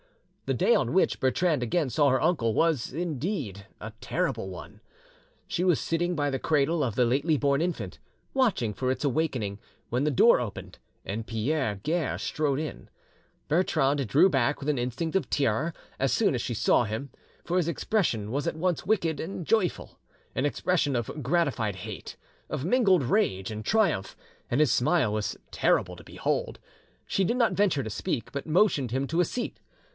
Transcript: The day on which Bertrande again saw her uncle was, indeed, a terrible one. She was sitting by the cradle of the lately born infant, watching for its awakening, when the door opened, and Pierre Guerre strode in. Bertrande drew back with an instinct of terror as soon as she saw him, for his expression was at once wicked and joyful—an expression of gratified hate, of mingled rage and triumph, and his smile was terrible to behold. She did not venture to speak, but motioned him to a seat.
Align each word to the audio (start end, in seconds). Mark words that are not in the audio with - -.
The 0.47 0.57
day 0.57 0.75
on 0.75 0.91
which 0.93 1.19
Bertrande 1.21 1.61
again 1.63 1.89
saw 1.91 2.09
her 2.09 2.19
uncle 2.21 2.53
was, 2.55 2.91
indeed, 2.91 3.67
a 3.79 3.93
terrible 4.01 4.49
one. 4.49 4.81
She 5.47 5.63
was 5.63 5.79
sitting 5.79 6.13
by 6.15 6.29
the 6.31 6.39
cradle 6.39 6.83
of 6.83 6.95
the 6.95 7.05
lately 7.05 7.37
born 7.37 7.61
infant, 7.61 7.99
watching 8.33 8.73
for 8.73 8.91
its 8.91 9.05
awakening, 9.05 9.59
when 9.89 10.03
the 10.03 10.11
door 10.11 10.41
opened, 10.41 10.79
and 11.05 11.25
Pierre 11.27 11.75
Guerre 11.83 12.17
strode 12.17 12.59
in. 12.59 12.89
Bertrande 13.47 14.05
drew 14.07 14.27
back 14.27 14.59
with 14.59 14.67
an 14.69 14.77
instinct 14.79 15.15
of 15.15 15.29
terror 15.29 15.71
as 15.99 16.11
soon 16.11 16.33
as 16.35 16.41
she 16.41 16.55
saw 16.55 16.83
him, 16.83 17.11
for 17.45 17.55
his 17.55 17.69
expression 17.69 18.29
was 18.31 18.45
at 18.47 18.57
once 18.57 18.85
wicked 18.85 19.19
and 19.21 19.45
joyful—an 19.45 20.45
expression 20.45 20.95
of 20.97 21.23
gratified 21.23 21.75
hate, 21.77 22.17
of 22.49 22.65
mingled 22.65 23.03
rage 23.03 23.51
and 23.51 23.63
triumph, 23.63 24.17
and 24.49 24.59
his 24.59 24.71
smile 24.71 25.13
was 25.13 25.37
terrible 25.51 25.95
to 25.95 26.03
behold. 26.03 26.59
She 27.05 27.23
did 27.23 27.37
not 27.37 27.53
venture 27.53 27.83
to 27.83 27.89
speak, 27.89 28.31
but 28.33 28.47
motioned 28.47 28.91
him 28.91 29.07
to 29.07 29.21
a 29.21 29.25
seat. 29.25 29.61